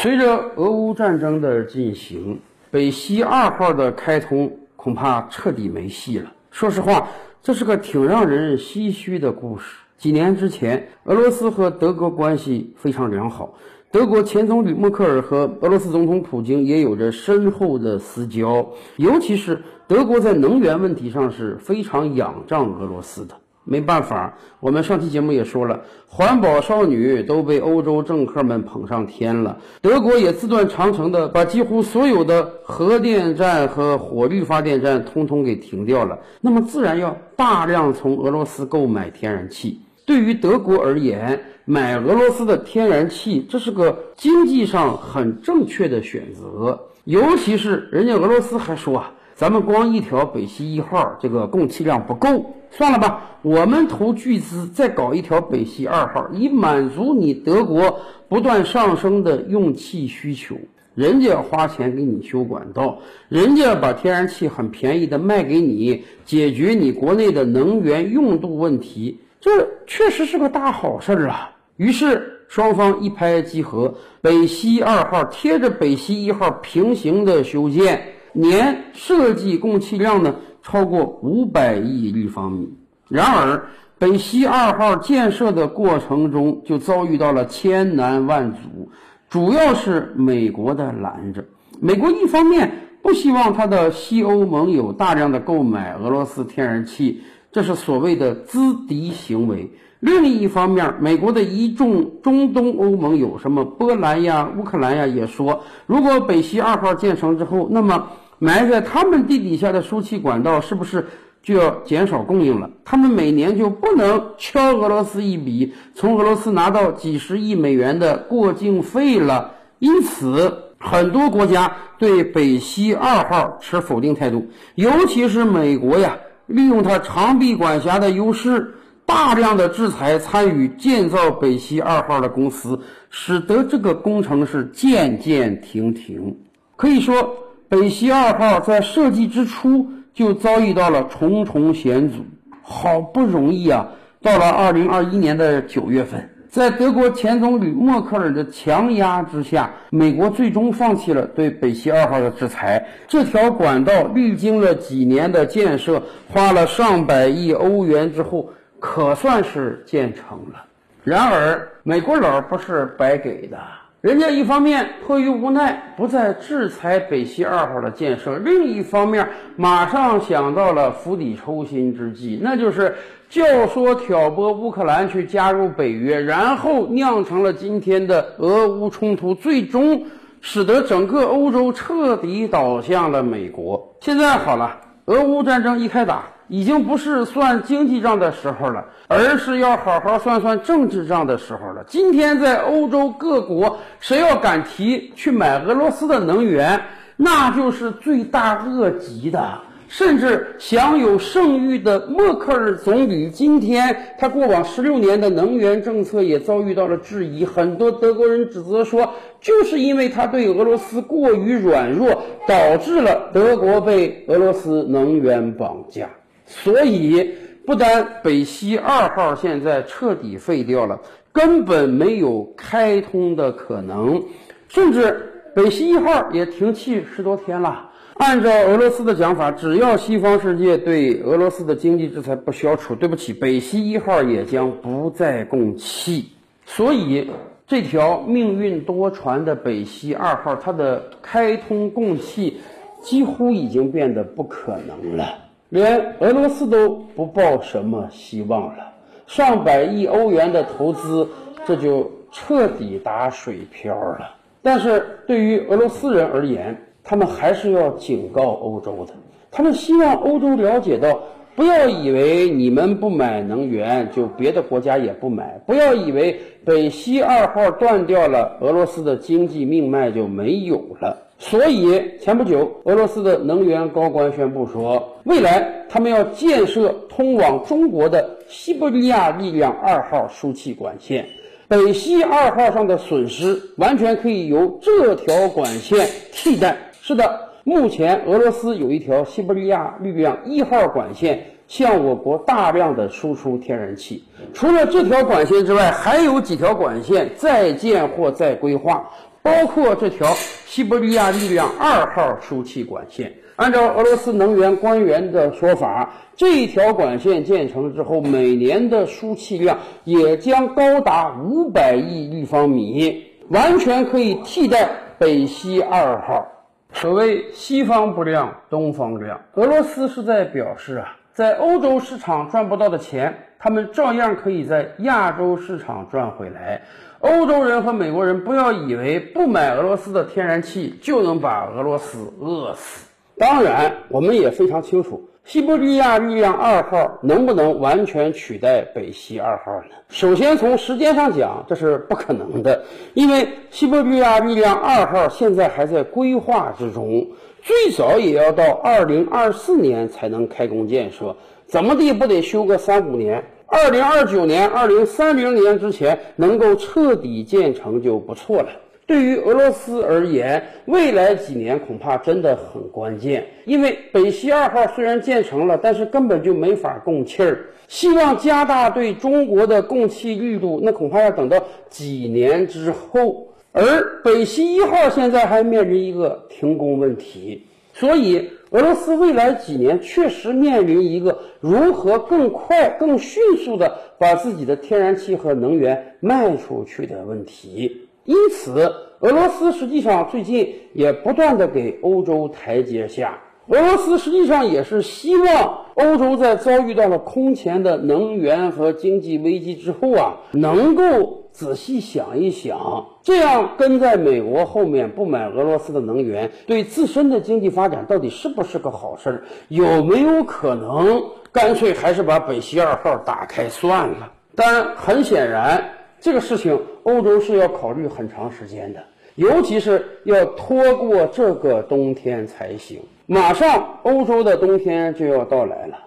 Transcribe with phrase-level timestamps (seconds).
[0.00, 2.38] 随着俄乌战争的进行，
[2.70, 6.32] 北溪二号的开通恐怕彻底没戏了。
[6.52, 7.08] 说实话，
[7.42, 9.76] 这是个挺让人唏嘘的故事。
[9.96, 13.52] 几年之前，俄罗斯和德国关系非常良好，
[13.90, 18.64] 德国前总理默克尔和俄罗斯总统普京也有着深厚的私交，
[18.98, 23.34] 尤其是德国在能源问题上是非常仰仗俄罗斯的。
[23.70, 29.58] 没办法，我们上期节目也说了，环保少女都被欧洲政客们捧上天了。
[29.82, 39.78] 德国也自断长城的把几乎所有的核电站和火力发电站通通给停掉了，那么自然要大量从俄罗斯购买天然气。
[40.06, 46.80] 对于德国而言，买俄罗斯的天然气，这是个经济上很正确的选择。
[47.04, 52.54] 尤其是人家俄罗斯还说啊，咱们光一条北溪一号这个供气量不够。
[52.70, 60.56] 算了吧，我们投巨资再搞一条北溪二号，以满足你德国不断上升的用气需求。
[60.94, 71.50] 人家花钱给你修管道，人家把天然气很便宜的卖给你，解决你国内的能源用度问题，这确实是个大好事儿啊。
[71.76, 78.02] 于是双方一拍即合，北溪二号贴着北溪一号平行的修建，
[78.32, 80.34] 年设计供气量呢？
[80.70, 82.68] 超过五百亿立方米。
[83.08, 83.64] 然而，
[83.98, 88.90] 北溪二号建设的过程中就遭遇到了千难万阻，
[89.30, 91.42] 主要是美国的拦着。
[91.80, 92.70] 美国一方面
[93.02, 108.06] 不希望他的西欧盟友大量的购买俄罗斯天然气，这是所谓的资敌行为；另一方面，美国的一众中东欧盟友，什么波兰呀、乌克兰呀，也说，如果北溪二号建成之后，那么。
[108.38, 111.06] 埋在他们地底下的输气管道是不是
[111.42, 112.68] 就要减少供应了？
[112.84, 119.54] 他们每年就不能敲俄罗斯一笔，从俄罗斯拿到几十亿美元的过境费了。
[119.78, 128.74] 因此，很多国家对北溪二号持否定态度，尤其是美国呀，利用它长臂管辖的优势，
[129.06, 136.36] 大量的制裁参与建造北溪二号的公司，使得这个工程是渐渐停停。
[136.76, 137.34] 可以说。
[137.68, 142.24] 北溪二号在设计之初就遭遇到了重重险阻，
[142.62, 143.86] 好不容易啊，
[144.22, 152.86] 到了二零二一年的九月份，在德国前总理默克尔的强压之下，美国最终放弃了对北溪二号的制裁。
[153.06, 158.50] 这条管道历经了几年的建设，花了上百亿欧元之后，
[158.80, 160.64] 可算是建成了。
[161.04, 163.58] 然而，美国佬不是白给的。
[164.00, 172.94] 人家一方面迫于无奈不再制裁北溪二号的建设，另一方面马上想到了釜底抽薪之计，那就是
[173.28, 180.00] 教唆挑拨乌克兰去加入北约，然后酿成了今天的俄乌冲突，最终
[180.40, 183.96] 使得整个欧洲彻底倒向了美国。
[184.00, 186.22] 现在好了，俄乌战争一开打。
[186.48, 191.84] 已经不是算经济账的时候了，而是要好好算算政治账的时候了。
[191.86, 196.80] 今天在欧洲各国，谁要敢提去买俄罗斯的能源，
[197.16, 199.60] 那就是罪大恶极的。
[199.90, 207.42] 甚至享有盛誉的默克尔总理，今天他过往十六年的能源政策也遭遇到了质疑。
[207.42, 216.06] 很多德国人指责说，就是因为他对俄罗斯过于软弱，导致了德国被俄罗斯能源绑架。
[216.48, 217.30] 所以，
[217.66, 220.98] 不单北溪二号现在彻底废掉了，
[221.30, 224.20] 根本没有开通的可能，
[224.66, 227.84] 甚至北溪一号也停气十多天了。
[228.14, 236.30] 按照俄罗斯的讲法，只要西方世界对俄罗斯的经济制裁不消除，对不起，北溪一号也将不再供气。
[236.64, 237.30] 所以，
[237.66, 242.58] 这条命运多舛的北溪二号，它的开通供气
[243.02, 245.26] 几乎已经变得不可能了。
[245.70, 248.92] 连俄罗斯都不抱什么希望了，
[249.26, 251.28] 上百亿欧元的投资，
[251.66, 254.30] 这就彻底打水漂了。
[254.62, 259.12] 但是对于俄罗斯人而言，他们还是要警告欧洲的，
[259.50, 261.20] 他们希望欧洲了解到，
[261.54, 271.16] 不要以为你们不买能源，就别的国家也不买；不要以为北溪二号断掉了，俄罗斯的经济命脉就没有了。
[271.40, 281.28] 所以，前不久，俄罗斯的能源高官宣布说，未来他们要建设通往中国的西伯利亚力量二号输气管线。
[281.68, 286.76] 北溪二号上的损失完全可以由这条管线替代。
[287.00, 294.24] 是的，目前俄罗斯有一条西伯利亚力量一号管线，向我国大量的输出天然气。
[294.52, 299.08] 除了这条管线之外，还有几条管线在建或在规划，
[299.40, 300.26] 包括这条
[300.68, 303.32] 西伯利亚力量二号输气管线。
[303.56, 316.46] 按照俄罗斯能源官员的说法，这条管线建成之后，每年的输气量也将高达五百亿立方米，完全可以替代北溪二号。
[316.92, 326.82] 所谓西方不亮，东方亮，俄罗斯是在表示啊，在欧洲市场赚不到的钱，他们照样可以在亚洲市场赚回来。
[327.20, 333.08] 欧洲人和美国人不要以为不买俄罗斯的天然气就能把俄罗斯饿死。
[333.36, 339.94] 当然，我们也非常清楚，西伯利亚力量二号能不能完全取代北溪二号呢？
[340.08, 342.84] 首先，从时间上讲，这是不可能的，
[343.14, 347.28] 因为西伯利亚力量二号现在还在规划之中，
[347.62, 351.36] 最早也要到二零二四年才能开工建设，
[351.68, 353.44] 怎么地不得修个三五年？
[353.66, 358.68] 二零二九年、二零三零年之前能够彻底建成就不错了。
[359.06, 367.66] 对于俄罗斯而言，未来几年恐怕真的很关键，因为北溪二号虽然建成了，但是根本就没法供气儿。
[367.86, 373.46] 希望加大对中国的供气力度，那恐怕要等到几年之后。
[373.72, 388.08] 而北溪一号现在还面临一个停工问题，所以俄罗斯未来几年确实面临一个如何更快、更迅速地把自己的天然气和能源卖出去的问题。
[388.24, 393.38] 因此，俄罗斯实际上最近也不断的给欧洲台阶下。
[393.68, 409.42] 俄罗斯实际上也是希望欧洲在遭遇到了空前的能源和经济危机之后啊，能够仔细想一想，这样跟在美国后面不买俄罗斯的能源，对自身的经济发展到底是不是个好事儿？
[409.66, 411.20] 有没有可能
[411.50, 414.30] 干脆还是把北溪二号打开算了？
[414.54, 415.82] 但很显然。
[416.20, 419.02] 这个事情，欧洲是要考虑很长时间的，
[419.34, 423.00] 尤其是要拖过这个冬天才行。
[423.26, 425.98] 马上欧洲的冬天就要到来了。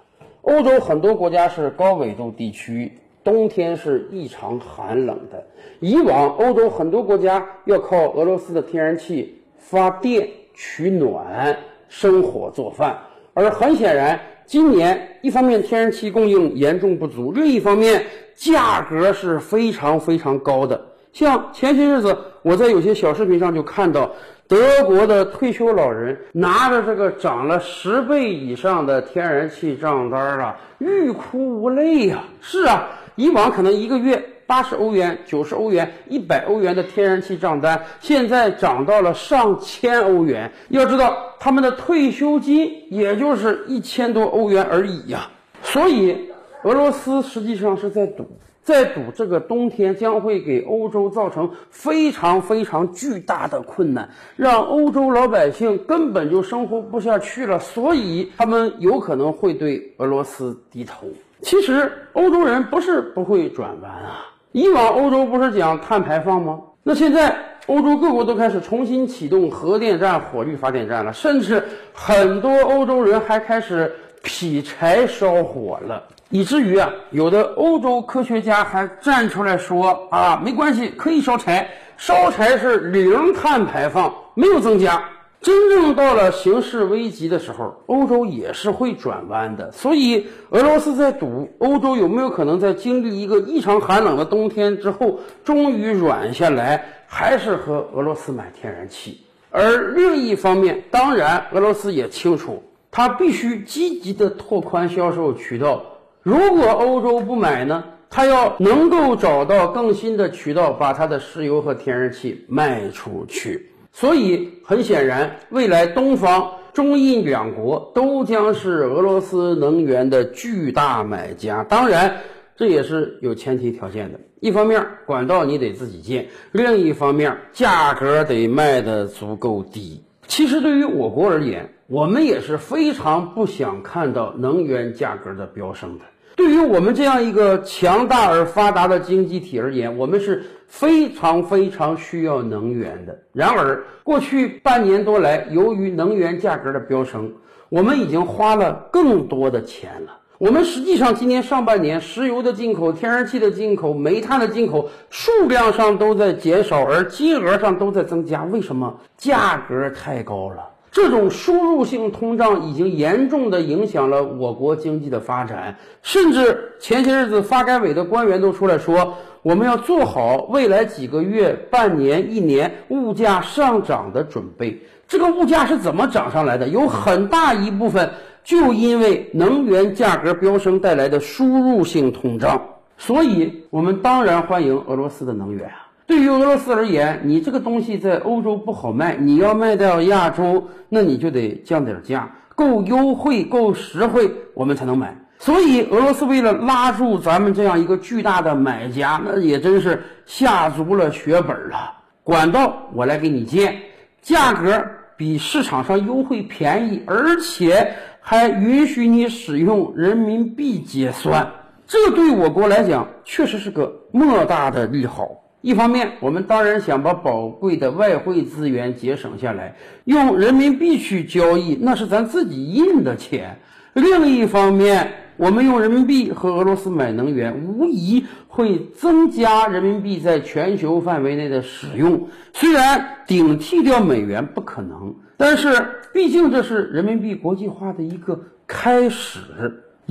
[0.43, 2.89] 欧洲很多国家是高纬度地区，
[3.23, 5.43] 冬天是异常寒冷的。
[5.79, 11.57] 以往欧洲很多国家要靠俄罗斯的天然气发电取暖、
[11.87, 12.97] 生火做饭，
[13.33, 18.03] 而很显然，今年一方面天然气供应严重不足，另一方面。
[18.33, 20.81] 价格是非常非常高的，
[21.13, 24.09] 像前些日子我在有些小视频上就看到，
[24.47, 32.23] 德国的退休老人拿着这个涨了十倍以上的天然气账单啊，欲哭无泪呀。
[32.39, 40.51] 是啊，以往可能一个月八十欧元、九十欧元、一百欧元的天然气账单，现在涨到了上千欧元。
[40.69, 45.29] 要知道，他们的退休金也就是一千多欧元而已呀，
[45.63, 46.29] 所以。
[46.63, 48.23] 俄罗斯实际上是在赌，
[48.61, 61.07] 在赌这个冬天将会给欧洲造成非常非常巨大的困难，让欧洲老百姓根本就生活不下去了，所以他们有可能会对俄罗斯低头。
[61.41, 66.59] 其实欧洲人不是不会转弯啊，以往欧洲不是讲碳排放吗？
[66.83, 67.35] 那现在
[67.67, 73.93] 欧洲各国都开始重新启动核电站、火力发电站了，甚至很多欧洲人还开始
[74.23, 76.03] 劈柴烧火了。
[76.29, 85.03] 以至于啊，有的欧洲科学家还站出来说啊，没关系，可以烧柴，烧柴是零碳排放，没有增加。
[85.41, 89.71] 真正到了形势危急的时候，欧洲也是会转弯的。
[89.71, 99.21] 所以，俄罗斯在赌欧洲有没有可能在经历一个异常寒冷的冬天之后，终于软下来，还是和俄罗斯买天然气。
[99.49, 105.83] 而另一方面，当然俄罗斯也清楚，他必须积极的拓宽销售渠道。
[106.21, 107.83] 如果欧洲不买呢？
[108.13, 113.70] 他要能够找到更新的渠道，把他的石油和天然气卖出去。
[113.91, 121.63] 所以很显然，未来东方、中印两国都将是俄罗斯能源的巨大买家。
[121.63, 122.17] 当然，
[122.55, 130.01] 这也是有前提条件的：一方面，管道你得自己建；另一方面，价格得卖得足够低。
[130.27, 136.05] 其实，对于我国而言，我们也是非常不想看到能源价格的飙升的。
[136.35, 143.17] 对于我们这样一个强大而发达的经济体而言，我们是非常非常需要能源的。
[143.33, 147.31] 然而，过去半年多来，由于能源价格的飙升，
[147.69, 150.17] 我们已经花了更多的钱了。
[150.37, 158.43] 我们实际上今年上半年，石油的进口、天然气的进口、煤炭的进口数量上都在减少，而金额上都在增加。
[158.45, 158.97] 为什么？
[159.17, 160.67] 价格太高了。
[160.91, 174.81] 这种输入性通胀已经严重的影响了我国经济的发展，甚至前些日子发改委的官员都出来说，我们要做好未来几个月、半年、一年物价上涨的准备。
[175.07, 176.67] 这个物价是怎么涨上来的？
[176.67, 178.09] 有很大一部分
[178.43, 182.61] 就因为能源价格飙升带来的输入性通胀。
[182.97, 185.87] 所以，我们当然欢迎俄罗斯的能源啊。
[186.11, 195.17] 对于俄罗斯而言，你这个东西在欧洲不好卖，你要卖到亚洲，那你就得降点价，够优惠、够实惠，我们才能买。
[195.39, 201.93] 所以，俄罗斯为了拉住咱们这样一个巨大的买家，那也真是下足了血本了。
[202.25, 203.73] 管道我来给你建，
[204.21, 207.89] 价格比市场上优惠便宜，而且
[208.19, 211.49] 还允许你使用人民币结算，
[211.87, 215.37] 这对我国来讲确实是个莫大的利好。
[215.61, 219.75] 一方面，我们当然想把宝贵的外汇资源节省下来，
[220.05, 223.59] 用人民币去交易，那是咱自己印的钱。
[223.93, 232.27] 另一方面，我们用人民币和俄罗斯买能源，无疑会增加人民币在全球范围内的使用。
[232.53, 235.69] 虽然顶替掉美元不可能，但是
[236.13, 239.39] 毕竟这是人民币国际化的一个开始。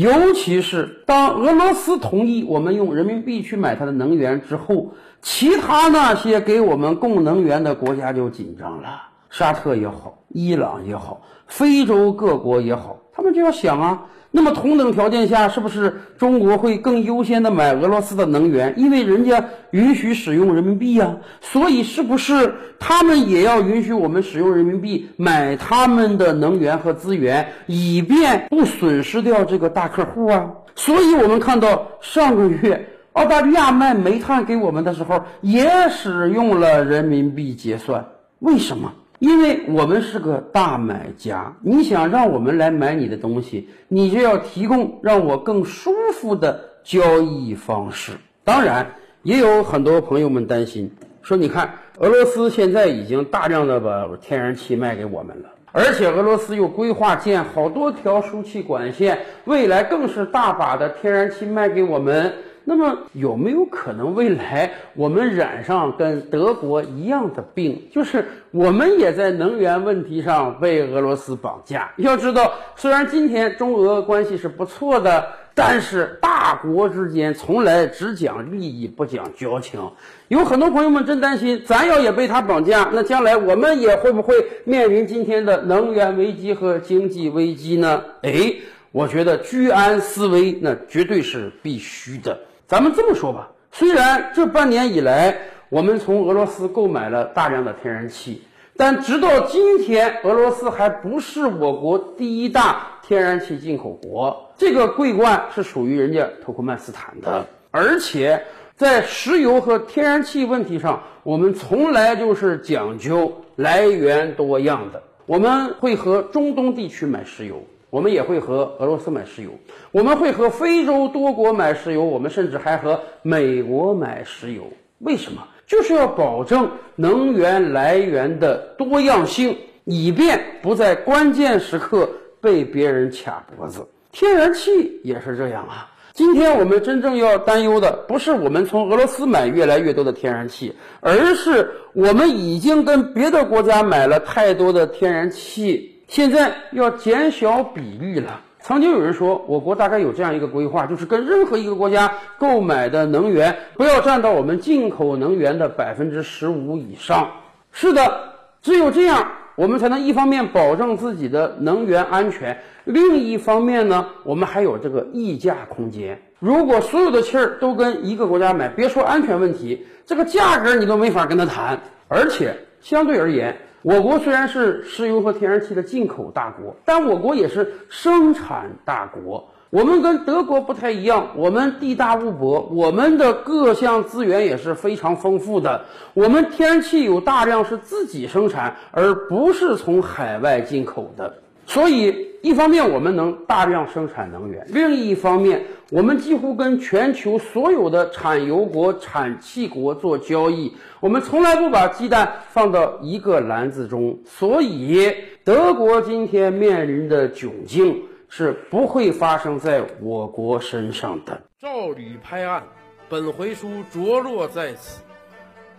[0.01, 4.95] 尤其是当俄罗斯同意我们用人民币去买它的能源之后。
[5.23, 18.75] 其他那些给我们供能源的国家就紧张了，沙特也好，伊朗也好，非洲各国也好，他们就要想啊，那么同等条件下，是不是中国会更优先的买俄罗斯的能源？
[18.77, 30.51] 因为人家允许使用人民币呀，所以是不是他们也要允许我们使用人民币买他们的能源和资源，以便不损失掉这个大客户啊？
[30.75, 32.87] 所以我们看到上个月。
[33.15, 38.03] 澳大利亚卖煤炭给我们的时候，也使用了人民币结算。
[38.39, 38.93] 为什么？
[39.21, 48.13] 因为我们是个大买家，你想让我们来买你的东西，你就要提供让我更舒服的交易方式。
[48.45, 62.33] 当然，也有很多朋友们担心，说你看，俄罗斯现在已经大量的把天然气卖给我们了，而且俄罗斯又规划建好多条输气管线，未来更是大把的天然气卖给我们。
[62.65, 71.93] 那么有没有可能未来我们染上跟德国一样的病，就是我们也在能源问题上被俄罗斯绑架？
[71.97, 79.81] 要知道，虽然今天中俄关系是不错的，但是大国之间从来只讲利益不讲交情。
[80.29, 88.05] 有很多朋友们真担心，咱要也被他绑架，那将来我们也会不会面临今天的能源危机和经济危机呢？
[88.23, 88.55] 哎，
[88.93, 92.39] 我觉得居安思危，那绝对是必须的。
[92.71, 95.37] 咱们这么说吧，虽然这半年以来
[95.71, 98.43] 我们从俄罗斯购买了大量的天然气，
[98.77, 104.53] 但直到今天，俄罗斯还不是我国第一大天然气进口国。
[104.57, 108.45] 这个桂冠是属于人家土库曼斯坦的，而且
[108.77, 115.03] 在石油和天然气问题上，我们从来就是讲究来源多样的。
[115.27, 117.65] 我们会和中东地区买石油。
[117.91, 119.51] 我们也会和俄罗斯买石油，
[119.91, 124.63] 我们会和非洲多国买石油，我们甚至还和美国买石油。
[125.01, 125.43] 为什么？
[125.67, 133.87] 就是要保证能源来源的多样性，以便不在关键时刻被别人卡脖子。
[134.11, 135.89] 天然气也是这样啊。
[136.13, 145.90] 今天我们真正要担忧的，不是我们从俄罗斯买越来越多的天然气，而是我们已经跟别的国家买了太多的天然气。
[146.11, 148.41] 现在要减小比例了。
[148.59, 157.31] 曾经有人说，我国大概有这样一个规划，就是跟任何一个国家购买的能源不要占到我们进口能源的百分之十五以上。
[157.71, 166.21] 是的，只有这样，我们才能一方面保证自己的能源安全，另一方面呢，我们还有这个溢价空间。
[166.41, 171.79] 如果所有的气儿都跟一个国家买，别说安全问题，这个价格你都没法跟他谈。
[172.09, 179.49] 而且相对而言，我国虽然是石油和天然气的进口大国，但我国也是生产大国。
[179.71, 185.85] 我们跟德国不太一样，我们地大物博，我们的各项资源也是非常丰富的。
[186.13, 191.33] 我们天然气有大量是自己生产，而不是从海外进口的。
[191.71, 195.63] 所以，一方面我们能大量生产能源，另一方面，
[195.93, 200.75] 我们几乎跟全球所有的产油国、产气国做交易。
[200.99, 211.41] 我们从来不把鸡蛋放到一个篮子中，所以德国今天面临的窘境是不会发生在我国身上的。
[211.61, 212.65] 照吕拍案，
[213.09, 215.03] 本回书着落在此。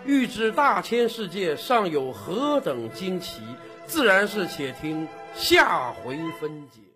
[0.05, 3.41] 欲知大千世界尚有何等惊奇？
[3.87, 6.90] 自然是且听下回分解。